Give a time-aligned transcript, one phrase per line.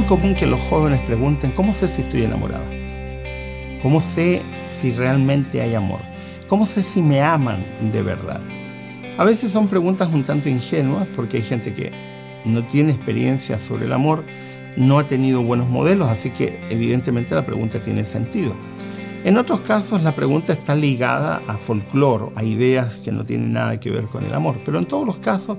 [0.00, 2.64] común que los jóvenes pregunten, ¿cómo sé si estoy enamorado?
[3.82, 6.00] ¿Cómo sé si realmente hay amor?
[6.48, 8.40] ¿Cómo sé si me aman de verdad?
[9.18, 11.92] A veces son preguntas un tanto ingenuas porque hay gente que
[12.46, 14.24] no tiene experiencia sobre el amor,
[14.76, 18.56] no ha tenido buenos modelos, así que evidentemente la pregunta tiene sentido.
[19.24, 23.78] En otros casos la pregunta está ligada a folclore, a ideas que no tienen nada
[23.78, 25.58] que ver con el amor, pero en todos los casos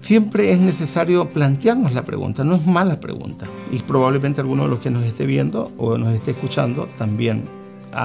[0.00, 3.46] siempre es necesario plantearnos la pregunta, no es mala pregunta.
[3.70, 7.44] Y probablemente alguno de los que nos esté viendo o nos esté escuchando también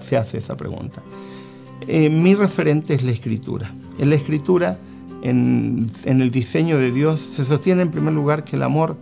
[0.00, 1.02] se hace esa pregunta.
[1.86, 3.72] Eh, mi referente es la escritura.
[3.98, 4.78] En la escritura,
[5.22, 8.96] en, en el diseño de Dios, se sostiene en primer lugar que el amor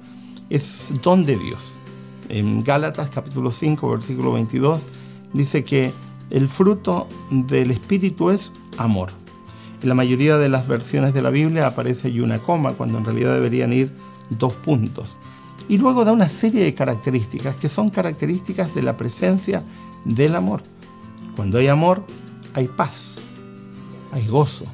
[0.50, 1.80] es don de Dios.
[2.28, 4.86] En Gálatas capítulo 5, versículo 22,
[5.32, 5.92] dice que
[6.30, 9.23] el fruto del Espíritu es amor.
[9.84, 13.04] En la mayoría de las versiones de la Biblia aparece y una coma, cuando en
[13.04, 13.92] realidad deberían ir
[14.30, 15.18] dos puntos.
[15.68, 19.62] Y luego da una serie de características que son características de la presencia
[20.06, 20.62] del amor.
[21.36, 22.02] Cuando hay amor,
[22.54, 23.18] hay paz,
[24.10, 24.64] hay gozo,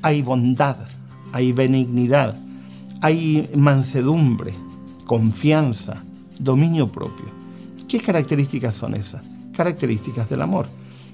[0.00, 0.76] hay bondad,
[1.32, 2.38] hay benignidad,
[3.00, 4.54] hay mansedumbre,
[5.06, 6.04] confianza,
[6.38, 7.26] dominio propio.
[7.88, 9.24] ¿Qué características son esas?
[9.56, 10.68] Características del amor.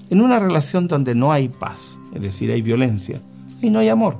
[0.09, 3.21] En una relación donde no hay paz, es decir, hay violencia,
[3.61, 4.17] y no hay amor,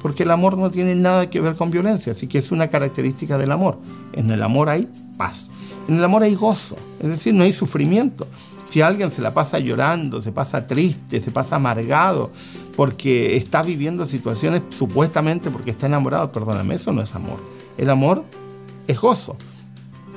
[0.00, 3.38] porque el amor no tiene nada que ver con violencia, así que es una característica
[3.38, 3.78] del amor.
[4.12, 5.50] En el amor hay paz,
[5.88, 8.26] en el amor hay gozo, es decir, no hay sufrimiento.
[8.68, 12.30] Si alguien se la pasa llorando, se pasa triste, se pasa amargado,
[12.76, 17.38] porque está viviendo situaciones supuestamente porque está enamorado, perdóname, eso no es amor.
[17.78, 18.24] El amor
[18.86, 19.36] es gozo.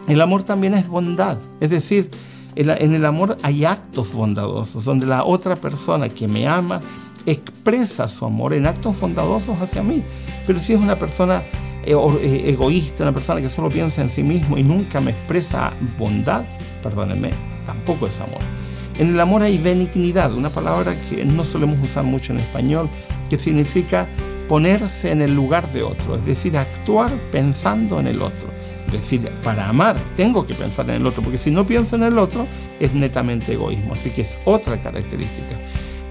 [0.08, 2.10] El amor también es bondad, es decir,
[2.56, 6.82] en el amor hay actos bondadosos, donde la otra persona que me ama
[7.26, 10.04] expresa su amor en actos bondadosos hacia mí.
[10.46, 11.44] Pero si es una persona
[11.84, 15.72] eh, eh, egoísta, una persona que solo piensa en sí mismo y nunca me expresa
[15.98, 16.46] bondad,
[16.84, 17.32] perdónenme,
[17.66, 18.42] tampoco es amor.
[19.00, 22.90] En el amor hay benignidad, una palabra que no solemos usar mucho en español,
[23.30, 24.08] que significa
[24.48, 28.50] ponerse en el lugar de otro, es decir, actuar pensando en el otro.
[28.98, 32.04] Es decir, para amar tengo que pensar en el otro, porque si no pienso en
[32.04, 32.48] el otro
[32.80, 35.60] es netamente egoísmo, así que es otra característica.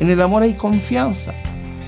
[0.00, 1.34] En el amor hay confianza.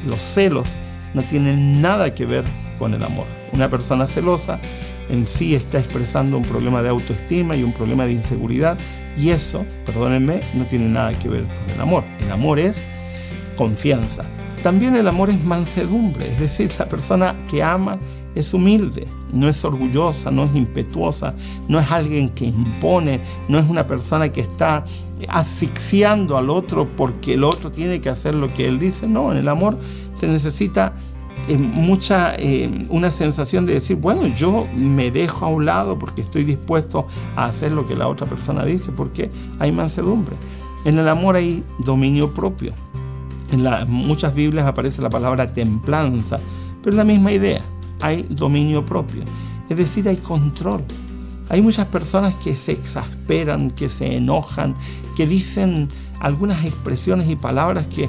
[0.07, 0.77] Los celos
[1.15, 2.45] no tienen nada que ver
[2.79, 3.27] con el amor.
[3.53, 4.61] Una persona celosa
[5.09, 8.79] en sí está expresando un problema de autoestima y un problema de inseguridad
[9.17, 12.05] y eso, perdónenme, no tiene nada que ver con el amor.
[12.21, 12.81] El amor es
[13.57, 14.25] confianza.
[14.63, 17.99] También el amor es mansedumbre, es decir, la persona que ama
[18.37, 21.35] es humilde, no es orgullosa, no es impetuosa,
[21.69, 24.85] no es alguien que impone, no es una persona que está
[25.29, 29.09] asfixiando al otro porque el otro tiene que hacer lo que él dice.
[29.09, 29.77] No, en el amor
[30.15, 30.95] se necesita
[31.49, 36.21] eh, mucha, eh, una sensación de decir, bueno, yo me dejo a un lado porque
[36.21, 40.37] estoy dispuesto a hacer lo que la otra persona dice, porque hay mansedumbre.
[40.85, 42.73] En el amor hay dominio propio.
[43.53, 46.41] En muchas Biblias aparece la palabra templanza,
[46.83, 47.63] pero es la misma idea
[48.03, 49.23] hay dominio propio,
[49.71, 50.83] es decir, hay control.
[51.49, 54.75] Hay muchas personas que se exasperan, que se enojan,
[55.17, 55.89] que dicen
[56.21, 58.09] algunas expresiones y palabras que,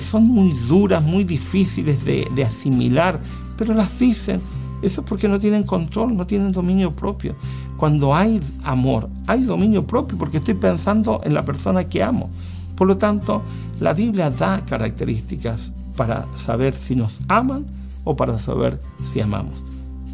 [0.00, 3.20] son muy duras, muy difíciles de, de asimilar,
[3.56, 4.40] pero las dicen.
[4.80, 7.34] Eso es porque no tienen control, no tienen dominio propio.
[7.76, 12.30] Cuando hay amor, hay dominio propio porque estoy pensando en la persona que amo.
[12.78, 13.42] Por lo tanto,
[13.80, 17.66] la Biblia da características para saber si nos aman
[18.04, 19.64] o para saber si amamos.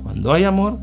[0.03, 0.79] Cuando hay amor,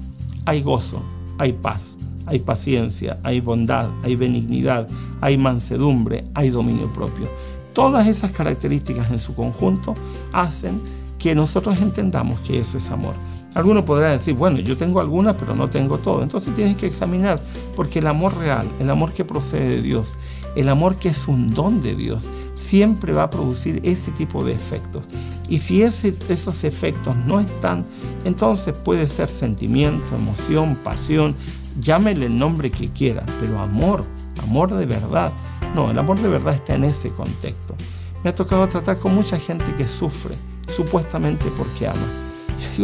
[0.46, 1.02] hay gozo,
[1.40, 1.98] hay paz,
[2.28, 4.88] hay paciencia, hay bondad, hay benignidad,
[5.22, 7.28] hay mansedumbre, hay dominio propio.
[7.74, 9.96] Todas esas características en su conjunto
[10.34, 10.80] hacen
[11.18, 13.16] que nosotros entendamos que eso es amor.
[13.54, 16.24] Alguno podrá decir, bueno, yo tengo algunas, pero no tengo todo.
[16.24, 17.42] Entonces tienes que examinar,
[17.76, 20.16] porque el amor real, el amor que procede de Dios,
[20.56, 24.54] el amor que es un don de Dios, siempre va a producir ese tipo de
[24.54, 25.04] efectos.
[25.50, 27.86] Y si esos efectos no están,
[28.24, 31.36] entonces puede ser sentimiento, emoción, pasión,
[31.80, 34.06] llámele el nombre que quiera, pero amor,
[34.42, 35.34] amor de verdad.
[35.76, 37.76] No, el amor de verdad está en ese contexto.
[38.24, 40.36] Me ha tocado tratar con mucha gente que sufre,
[40.68, 42.21] supuestamente porque ama.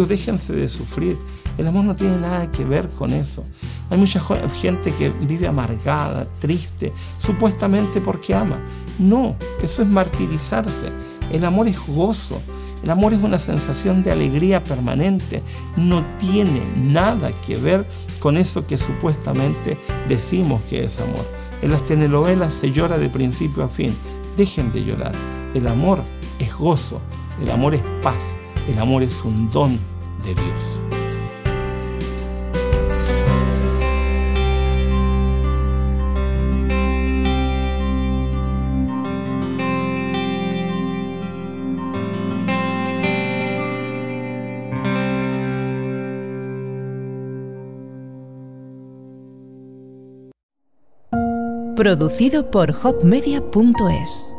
[0.08, 1.18] Déjense de sufrir.
[1.58, 3.44] El amor no tiene nada que ver con eso.
[3.90, 4.22] Hay mucha
[4.62, 8.58] gente que vive amargada, triste, supuestamente porque ama.
[9.00, 10.88] No, eso es martirizarse.
[11.32, 12.40] El amor es gozo.
[12.84, 15.42] El amor es una sensación de alegría permanente.
[15.76, 17.88] No tiene nada que ver
[18.20, 21.26] con eso que supuestamente decimos que es amor.
[21.62, 23.96] En las telenovelas se llora de principio a fin.
[24.36, 25.14] Dejen de llorar.
[25.56, 26.04] El amor
[26.38, 27.02] es gozo.
[27.42, 28.38] El amor es paz.
[28.68, 29.80] El amor es un don
[30.24, 30.82] de Dios.
[51.76, 54.37] Producido por hopmedia.es